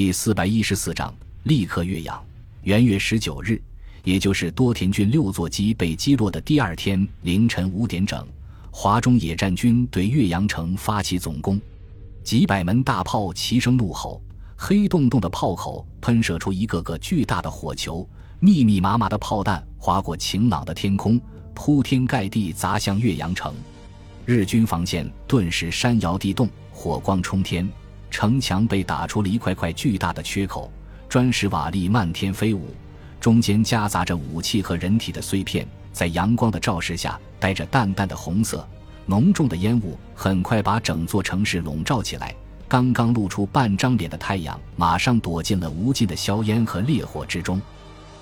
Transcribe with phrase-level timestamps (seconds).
[0.00, 2.18] 第四百一十四章，立刻岳阳。
[2.62, 3.60] 元月十九日，
[4.02, 8.26] 也就是多田骏六座机被击落的第二天凌晨五点整，
[8.70, 11.60] 华中野战军对岳阳城发起总攻，
[12.24, 14.22] 几百门大炮齐声怒吼，
[14.56, 18.08] 黑洞洞的炮口喷射出一个个巨大的火球，
[18.38, 21.20] 密密麻麻的炮弹划过晴朗的天空，
[21.52, 23.54] 铺天盖地砸向岳阳城。
[24.24, 27.70] 日军防线顿时山摇地动，火光冲天。
[28.10, 30.70] 城墙被打出了一块块巨大的缺口，
[31.08, 32.74] 砖石瓦砾漫天飞舞，
[33.20, 38.66] 中间夹杂着武器和人体的碎片，在阳光的照射下，带着淡淡的红色。
[39.06, 42.34] 浓重的烟雾很快把整座城市笼罩起来，
[42.68, 47.60] 刚刚露出半张脸的太阳，马上躲进了无尽的硝烟和烈火之中。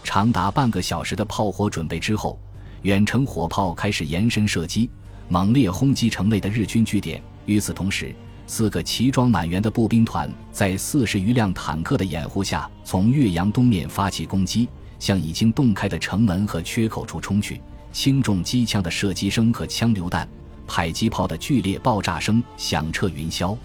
[0.05, 2.39] 长达半个小时的炮火准备之后，
[2.83, 4.89] 远程火炮开始延伸射击，
[5.29, 7.23] 猛烈轰击城内的日军据点。
[7.45, 8.15] 与此同时，
[8.49, 14.67] 四个齐装满员的步兵团在四十余辆坦克的掩护下，从岳阳东面发起攻击，
[14.99, 17.61] 向已经洞开的城门和缺口处冲去。
[17.93, 20.27] 轻重机枪的射击声和枪榴弹、
[20.67, 23.57] 迫击炮的剧烈爆炸声响彻云霄。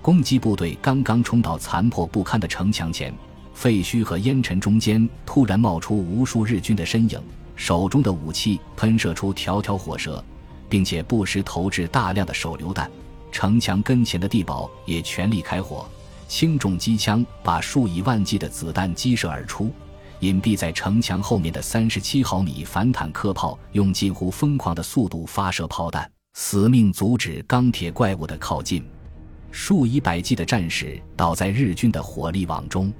[0.00, 3.12] 攻击部队刚刚冲到残破不堪的城墙前，
[3.52, 7.20] 废墟和烟尘中间突然冒出无数日军的身影，
[7.56, 10.24] 手中的武器喷射出条条火舌，
[10.68, 12.88] 并且不时投掷大量的手榴弹。
[13.30, 15.86] 城墙跟前的地堡也全力开火，
[16.28, 19.72] 轻重机枪把数以万计的子弹击射而出。
[20.20, 28.84] 隐蔽在城墙后面的三十七毫米反坦克炮用近乎疯狂的速度发射炮弹，死命阻止钢铁怪物的靠近。
[29.50, 32.92] 数以百计的战士倒在日军的火力网中，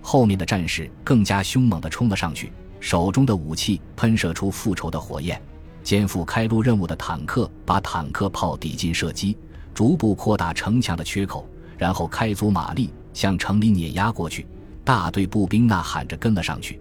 [0.00, 5.40] 后面的战士更加凶猛地冲了上去，手中的武器喷射出复仇的火焰。
[5.82, 9.36] 肩负开路任务的坦克把坦克炮抵近射击。
[9.74, 14.46] 逐步扩大城墙的缺口，然后开足马力向城里碾压过去。
[14.84, 16.80] 大队步兵呐喊着跟了上去。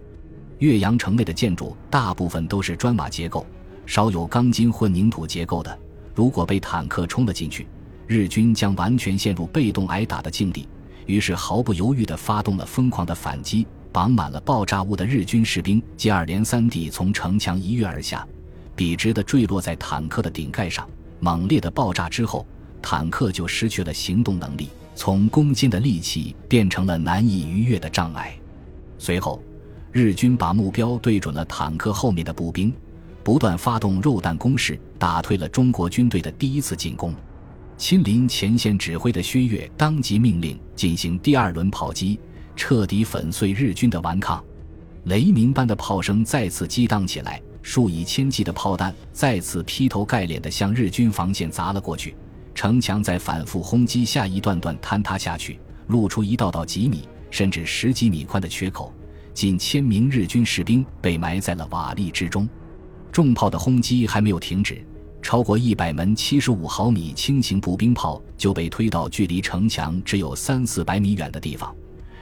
[0.59, 3.45] 岳阳城内的建筑大部分都是砖瓦结构，
[3.85, 5.79] 少有钢筋混凝土结构的。
[6.13, 7.67] 如果被坦克冲了进去，
[8.07, 10.67] 日军将完全陷入被动挨打的境地。
[11.05, 13.65] 于是毫不犹豫地发动了疯狂的反击。
[13.93, 18.25] 绑满了爆炸物的日军士兵接二连三地从城墙一跃而下，
[18.73, 20.87] 笔直地坠落在坦克的顶盖上。
[21.19, 22.45] 猛烈的爆炸之后。
[22.81, 28.35] 坦克就失去了行动能力，从攻坚的利器变成了难以逾越的障碍。
[28.97, 29.41] 随后，
[29.91, 32.73] 日军把目标对准了坦克后面的步兵，
[33.23, 37.13] 不断发动肉弹攻势，打退了中国军队的第一次进攻。
[37.77, 42.19] 亲临前线指挥的薛岳当即命令进行第二轮炮击，
[42.55, 44.43] 彻底粉碎日军的顽抗。
[45.05, 52.15] 雷鸣般的炮声再次激荡起来，数以千计的炮弹再次劈头盖脸地向日军防线砸了过去。
[52.53, 58.93] 城墙在反复轰击下一段段坍塌下去，露出一道道几米甚至十几米宽的缺口。
[59.33, 62.47] 近千名日军士兵被埋在了瓦砾之中。
[63.11, 64.85] 重炮的轰击还没有停止，
[65.21, 71.73] 超过一百门七十五毫米轻型步兵炮就被推到距离城墙只有三四百米远的地方，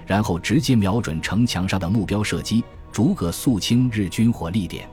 [0.06, 4.88] 然后直接瞄准城墙上的目标射击，逐个肃清日军火力点。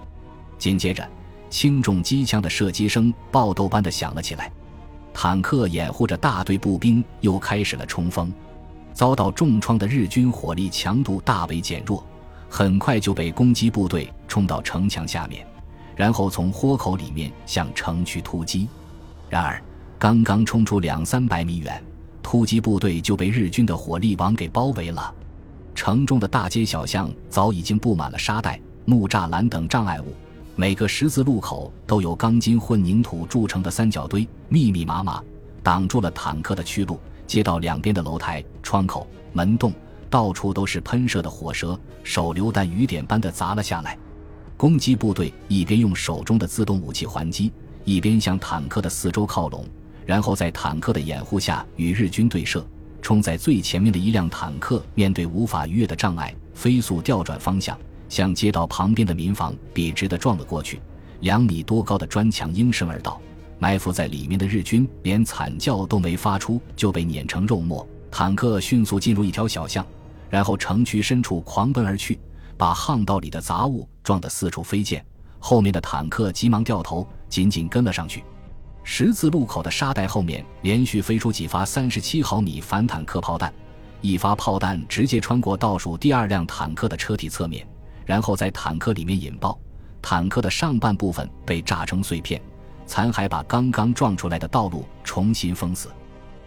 [0.59, 1.07] 紧接着，
[1.51, 4.51] 轻重机枪的射击声爆豆般的响了起来。
[5.19, 8.31] 坦克掩护着大队步兵，又开始了冲锋。
[8.93, 12.05] 遭到重创的日军火力强度大为减弱，
[12.51, 15.47] 很快就被攻击部队冲到城墙下面，
[15.97, 18.69] 然后从豁口里面向城区突击。
[19.31, 19.59] 然而，
[19.99, 21.83] 刚刚冲出两三百米远，
[22.23, 25.15] 突击部队就被日军的火力网给包围了。
[25.75, 30.15] 城中的大街小巷早已经布满了沙袋、木栅栏等障碍物。
[30.59, 35.23] 每个十字路口都有钢筋混凝土筑成的三角堆，密密麻麻，
[35.63, 36.99] 挡住了坦克的去路。
[37.27, 39.71] 街道两边的楼台、窗口、门洞，
[40.09, 43.99] 到处都是喷射的火舌，手榴弹雨点般的砸了下来。
[44.57, 47.53] 攻击部队一边用手中的自动武器还击，
[47.85, 49.67] 一边向坦克的四周靠拢，
[50.07, 52.67] 然后在坦克的掩护下与日军对射。
[53.03, 57.79] 冲在最前面的一辆坦克，面对无法逾越的障碍，飞速调转方向。
[58.09, 60.81] 向街道旁边的民房笔直地撞了过去，
[61.21, 63.21] 两米多高的砖墙应声而倒，
[63.59, 67.87] 埋伏在里面的日军连惨叫都没发出，就被碾成肉末。
[68.11, 69.85] 坦克迅速进入一条小巷，
[70.31, 72.19] 然后城区深处狂奔而去，
[72.57, 75.05] 把巷道里的杂物撞得四处飞溅。
[75.39, 78.25] 后面的坦克急忙掉头，紧紧跟了上去。
[78.83, 83.53] 十字路口的沙袋后面连续飞出几发三十七毫米反坦克炮弹，
[84.01, 87.67] 一发炮弹直接穿过倒数第二辆坦克的车体侧面。
[88.07, 89.59] 然后在坦克里面引爆，
[90.01, 92.41] 坦克的上半部分被炸成碎片，
[92.87, 95.91] 残骸把刚刚撞出来的道路重新封死。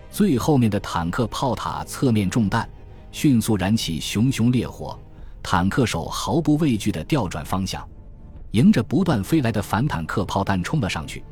[0.10, 2.68] 最后面的坦克炮塔侧面中弹，
[3.12, 4.98] 迅速燃起熊熊烈火，
[5.44, 7.88] 坦克手毫不畏惧地调转方向，
[8.52, 11.24] 迎着不断飞来的反坦克炮弹冲了上去。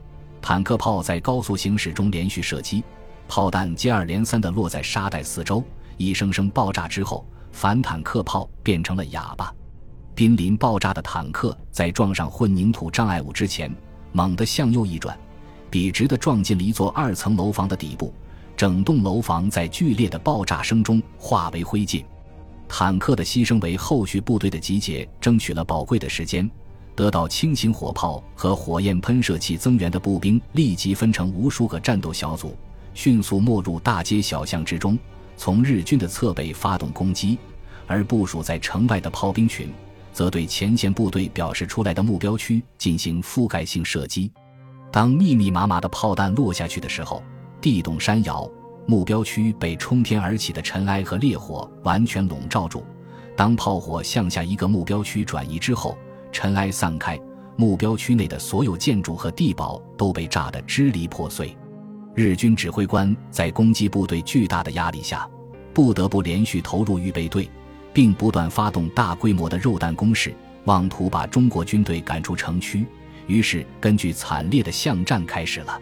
[0.41, 2.83] 坦克炮在高速行驶中连续射击，
[3.27, 5.63] 炮弹接二连三地落在沙袋四周，
[5.95, 9.51] 一声声爆炸之后，反坦克炮变成了哑巴。
[10.17, 13.71] 濒临爆炸的坦克在撞上混凝土障碍物之前，
[14.11, 15.15] 猛地向右一转，
[15.69, 18.11] 笔直地撞进了一座二层楼房的底部。
[18.55, 22.03] 整栋楼房在剧烈的爆炸声中化为灰烬。
[22.67, 26.49] 坦克的牺牲为后续部队的集结争取了宝贵的时间。
[26.95, 32.57] 得到轻型火炮和火焰喷射器增援的步兵立即分成无数个战斗小组，
[32.95, 34.97] 迅速没入大街小巷之中，
[35.35, 37.37] 从日军的侧背发动攻击。
[37.85, 39.71] 而部署在城外的炮兵群。
[40.17, 44.31] 则对前线部队表示出来的目标区进行覆盖性射击。
[44.91, 47.21] 当密密麻麻的炮弹落下去的时候，
[47.61, 48.49] 地动山摇，
[48.87, 52.83] 目标区被冲天而起的尘埃和烈火完全笼罩住。
[53.35, 55.95] 当炮火向下一个目标区转移之后，
[56.31, 57.15] 尘埃散开，
[57.55, 61.55] 目标区内的所有建筑和地堡都被炸得支离破碎。
[62.15, 65.29] 日军指挥官在攻击部队巨大的压力下，
[65.75, 67.47] 不得不连续投入预备队。
[67.93, 70.33] 并不断发动大规模的肉弹攻势，
[70.65, 72.85] 妄图把中国军队赶出城区。
[73.27, 75.79] 于是，根据惨烈的巷战开始了。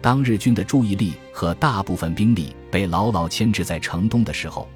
[0.00, 4.68] 当日军的注意力和大部分兵力被牢牢牵制在城东的时候，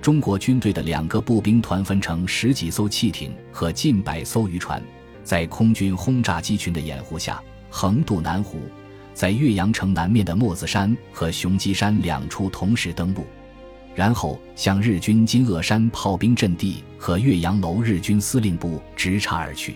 [0.00, 4.82] 中国军队的两个步兵团分成十几艘汽艇和近百艘渔船，
[5.22, 8.62] 在空军轰炸机群的掩护下，横渡南湖，
[9.12, 13.26] 在岳阳城南面的墨子山和雄鸡山两处同时登陆。
[13.94, 19.74] 然后向日军金鄂山炮兵阵地和岳阳楼日军司令部直插而去。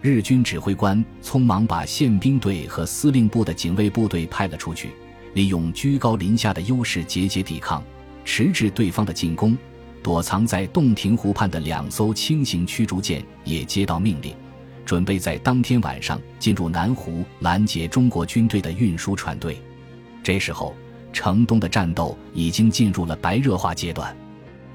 [0.00, 4.90] 日军指挥官匆忙把宪兵队和司令部的警卫部队派了出去，
[5.34, 7.84] 利用居高临下的优势节节抵抗，
[8.24, 9.56] 迟滞对方的进攻。
[10.02, 14.34] 躲藏在洞庭湖畔的两艘轻型驱逐舰也接到命令，
[14.84, 19.62] 准备在当天晚上进入南湖拦截中国军队的运输船队。
[20.22, 20.74] 这时候。
[21.12, 24.16] 城东的战斗已经进入了白热化阶段，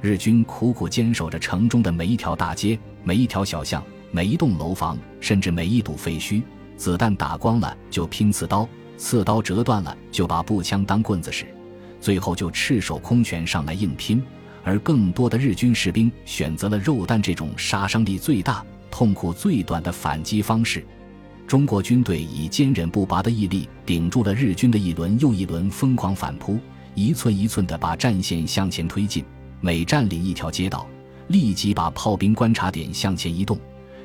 [0.01, 6.41] 日军苦苦坚守着城中的每一条大街、每一条小巷、每一栋楼房，甚至每一堵废墟。
[6.75, 11.47] 子弹打光了就拼刺刀，刺刀折断了就把步枪当棍子使，
[11.99, 14.23] 最后就赤手空拳上来硬拼。
[14.63, 20.85] 而更多的日军士兵选择了肉弹这种杀伤力最大、痛苦最短的反击方式。
[21.47, 26.59] 中国军队以坚韧不拔的毅力顶住了日军的一轮又一轮疯狂反扑，
[26.93, 29.23] 一寸一寸地把战线向前推进。
[29.61, 30.85] 每占领一条街道，
[31.29, 33.57] 立即把炮兵观察点向前移动，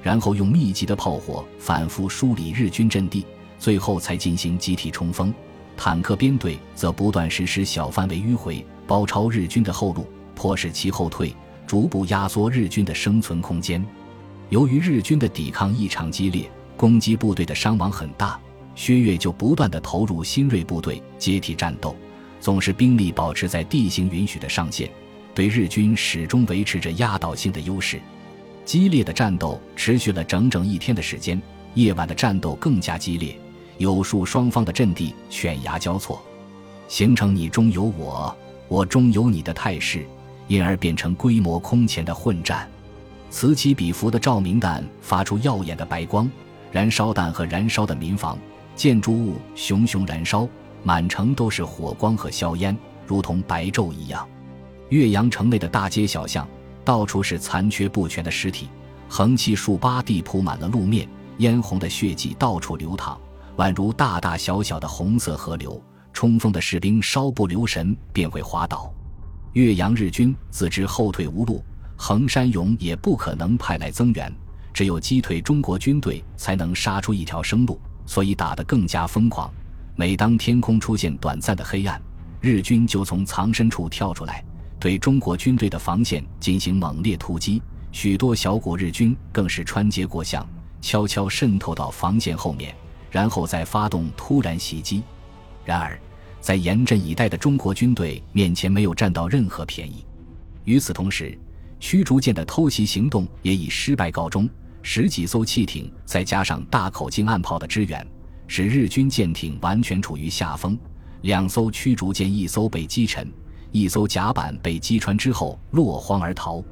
[0.05, 3.27] 然后用密集的炮火反复梳理日军阵地，
[3.59, 5.35] 最后才进行集体冲锋。
[5.77, 10.07] 坦克编队则不断实施小范围迂回，包抄日军的后路，
[10.37, 11.35] 迫使其后退，
[11.67, 13.85] 逐步压缩日军的生存空间。
[14.49, 16.49] 由于日军的抵抗异常激烈。
[16.83, 18.37] 攻击部队的伤亡很大，
[18.75, 21.95] 薛岳就不断的投入新锐部队接替战斗，
[22.41, 24.91] 总是兵力保持在地形允许的上限，
[25.33, 28.01] 对日军始终维持着压倒性的优势。
[28.65, 31.41] 激烈的战斗持续了整整一天的时间，
[31.75, 33.39] 夜晚的战斗更加激烈，
[33.79, 36.21] 有数双方的阵地犬牙交错，
[36.89, 38.37] 形成你中有我，
[38.67, 40.05] 我中有你的态势，
[40.49, 42.69] 因而变成规模空前的混战。
[43.31, 46.29] 此起彼伏的照明弹发出耀眼的白光。
[46.73, 48.39] 燃烧弹和燃烧的民房、
[48.75, 50.49] 建筑物熊熊燃烧，
[50.83, 52.75] 满城都是火光和硝烟，
[53.07, 54.27] 如同白昼一样。
[54.89, 56.49] 岳阳城内的大街小巷，
[56.83, 58.71] 到处是残缺不全的尸体，
[59.07, 63.21] 横七竖八地铺满了路面，嫣红的血迹到处流淌，
[63.59, 65.81] 宛如大大小小的红色河流。
[66.15, 68.93] 冲锋的士兵稍不留神便会滑倒。
[69.55, 71.63] 岳阳日军自知后退无路，
[71.97, 74.33] 横山勇也不可能派来增援。
[74.73, 79.53] 只有击退中国军队，才能杀出一条生路，所以打得更加疯狂。
[79.95, 82.01] 每当天空出现短暂的黑暗，
[82.41, 84.43] 日军就从藏身处跳出来，
[84.81, 87.63] 对中国军队的防线进行猛烈突击。
[87.93, 90.47] 许多小股日军更是穿街过巷，
[90.81, 92.75] 悄悄渗透到防线后面，
[93.11, 95.03] 然后再发动突然袭击。
[95.63, 96.01] 然而，
[96.41, 100.05] 在严阵以待的中国军队面前，没有占到任何便宜。
[100.65, 101.39] 与此同时，
[101.79, 104.49] 驱逐舰的偷袭行动也以失败告终。
[104.83, 108.07] 十几艘汽艇，再加上大口径岸炮的支援，
[108.47, 110.77] 使日军舰艇完全处于下风。
[111.23, 113.33] 两艘驱逐舰，一艘被击沉，
[113.71, 116.63] 一艘甲板被击穿之后落荒而逃。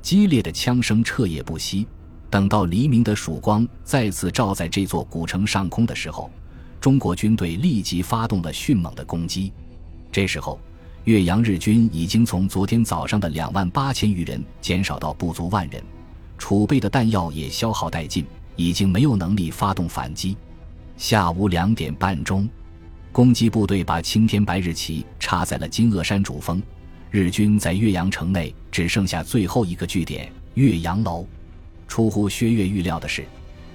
[0.00, 1.86] 激烈的枪声彻夜不息。
[2.30, 6.30] 等到黎明的曙光再次照在这座古城上空的时候，
[6.80, 9.52] 中国军队立即发动了迅猛的攻击。
[10.10, 10.58] 这时候，
[11.04, 15.82] 岳阳日军已经从昨天早上的两万八千余人减少到不足万人，
[16.40, 18.24] 储备的弹药也消耗殆尽，
[18.56, 20.34] 已经没有能力发动反击。
[20.96, 22.48] 下午两点半钟，
[23.12, 26.60] 攻击部队把青天白日旗插在了金鄂山主峰，
[27.10, 31.26] 日军在岳阳城内只剩下最后一个据点岳阳楼。
[31.86, 33.22] 出乎薛岳预料的是，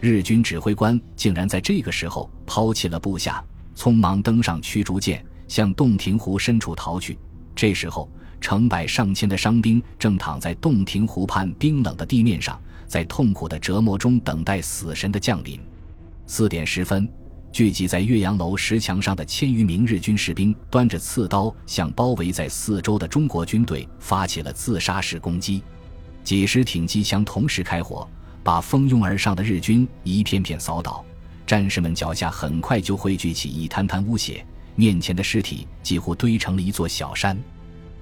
[0.02, 3.42] 日军指挥官竟然在这个时候抛弃了部下，
[3.76, 5.24] 匆忙登上驱逐舰。
[5.48, 7.16] 向洞庭湖深处逃去。
[7.56, 15.60] 这时候，成百上千的伤兵正躺在洞庭湖畔冰冷的地面上，在痛苦的折磨中等待死神的降临。
[16.28, 17.08] 四点十分，
[17.52, 25.62] 聚集在岳阳楼石墙上的千余名日军士兵端着刺刀，向包围在四周的中国军队发起了自杀式攻击。
[26.24, 28.08] 几十挺机枪同时开火，
[28.44, 31.04] 把蜂拥而上的日军一片片扫倒。
[31.46, 34.44] 战士们脚下很快就汇聚起一滩滩污血。
[34.76, 37.38] 面前的尸体几乎堆成了一座小山。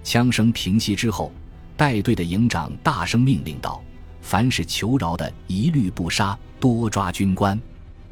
[0.04, 1.32] 枪声平息之后，
[1.78, 3.82] 带队的营长大声命令道
[4.22, 7.60] ：“凡是求饶的，一律不杀，多抓军官。”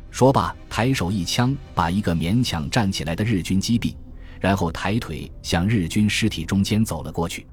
[0.10, 3.94] 说罢，抬手一枪把一个勉强站起来的日军击毙，
[4.40, 7.46] 然后抬腿向日军尸体中间走了过去。